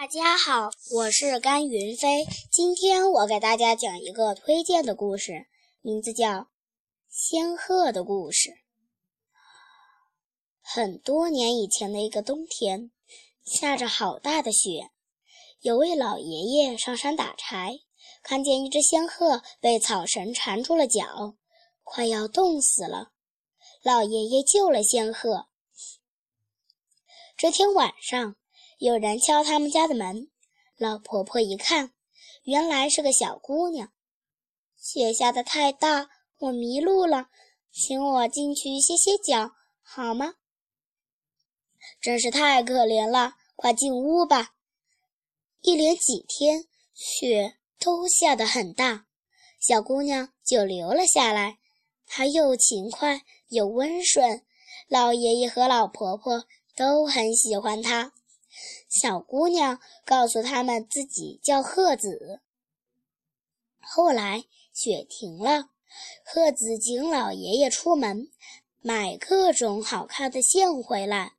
[0.00, 2.24] 大家好，我是甘云飞。
[2.52, 5.48] 今天我给大家讲一个推荐的故事，
[5.80, 6.28] 名字叫
[7.08, 8.50] 《仙鹤的故事》。
[10.62, 12.92] 很多年以前的一个冬天，
[13.44, 14.92] 下着好大的雪。
[15.62, 17.80] 有位老爷爷上山打柴，
[18.22, 21.34] 看见一只仙鹤被草绳缠住了脚，
[21.82, 23.10] 快要冻死了。
[23.82, 25.48] 老爷爷救了仙鹤。
[27.36, 28.36] 这天晚上。
[28.78, 30.30] 有人敲他们家的门，
[30.76, 31.92] 老婆婆一看，
[32.44, 33.92] 原来是个小姑娘。
[34.76, 37.26] 雪下的太大，我迷路了，
[37.72, 39.50] 请我进去歇歇脚
[39.82, 40.34] 好吗？
[42.00, 44.54] 真是太可怜了，快进屋吧。
[45.62, 49.06] 一连几天，雪都下得很大，
[49.58, 51.58] 小姑娘就留了下来。
[52.06, 54.46] 她又勤快又温顺，
[54.86, 56.44] 老爷爷和老婆婆
[56.76, 58.12] 都很喜欢她。
[58.88, 62.40] 小姑娘告诉他们自己叫鹤子。
[63.80, 65.68] 后来雪停了，
[66.24, 68.30] 鹤子请老爷爷出门
[68.80, 71.34] 买各种好看的线回来。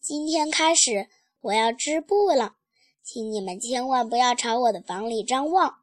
[0.00, 1.08] 今天开始
[1.42, 2.56] 我要织布了，
[3.02, 5.82] 请你们千万不要朝我的房里张望。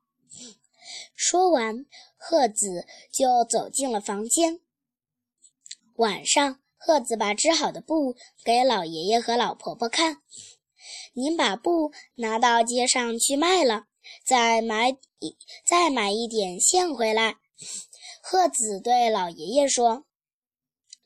[1.16, 4.62] 说完，鹤子就走进了房间。
[5.96, 6.60] 晚上。
[6.78, 10.18] 鹤子把织好的布给老爷爷和老婆婆看。
[11.14, 13.86] 您把布拿到街上去卖了，
[14.26, 17.38] 再买一再买一点线回来。
[18.22, 20.06] 鹤子对老爷爷说：“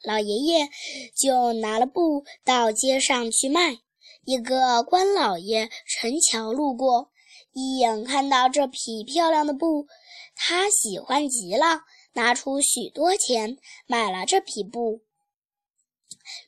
[0.04, 0.70] 老爷爷
[1.16, 3.78] 就拿了布到街上去卖。
[4.26, 7.10] 一个官老爷陈桥路过，
[7.54, 9.88] 一眼看到这匹漂亮的布，
[10.36, 11.82] 他喜欢极了，
[12.14, 15.02] 拿出许多钱买了这匹布。”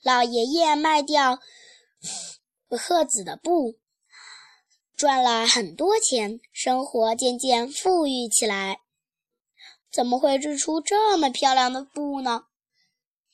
[0.01, 1.39] 老爷爷卖掉
[2.69, 3.75] 鹤子的布，
[4.95, 8.79] 赚了很多钱，生活渐渐富裕起来。
[9.91, 12.45] 怎么会织出这么漂亮的布呢？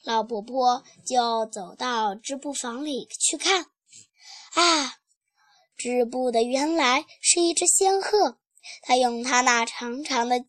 [0.03, 3.67] 老婆婆就走到织布房里去看。
[4.53, 4.95] 啊，
[5.77, 8.37] 织布的原来是一只仙鹤，
[8.81, 10.43] 它用它那长长的、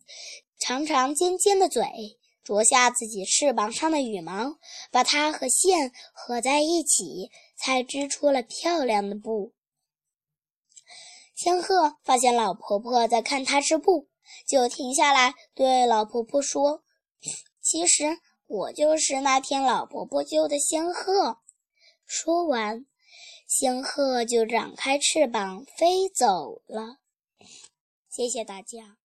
[0.58, 2.18] 长长尖尖的嘴。
[2.42, 4.58] 啄下自己翅膀上的羽毛，
[4.90, 9.52] 把它和线合在一起，才织出了漂亮的布。
[11.34, 14.08] 仙鹤发现老婆婆在看它织布，
[14.46, 16.82] 就停下来对老婆婆说
[17.62, 21.38] ：“其实我就是那天老婆婆救的仙鹤。”
[22.04, 22.84] 说完，
[23.46, 26.98] 仙鹤就展开翅膀飞走了。
[28.10, 28.99] 谢谢大家。